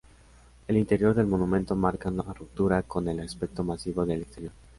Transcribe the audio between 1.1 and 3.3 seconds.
del monumento marca una ruptura con el